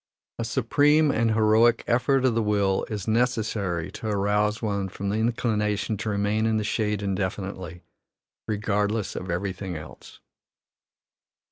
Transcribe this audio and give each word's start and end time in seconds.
A 0.39 0.43
supreme 0.45 1.11
and 1.11 1.29
heroic 1.35 1.83
effort 1.85 2.25
of 2.25 2.33
the 2.33 2.41
will 2.41 2.85
is 2.89 3.07
necessary 3.07 3.91
to 3.91 4.07
arouse 4.07 4.59
one 4.59 4.89
from 4.89 5.09
the 5.09 5.17
inclination 5.19 5.95
to 5.97 6.09
remain 6.09 6.47
in 6.47 6.57
the 6.57 6.63
shade 6.63 7.03
indefinitely, 7.03 7.83
regardless 8.47 9.15
of 9.15 9.29
everything 9.29 9.75
else. 9.75 10.19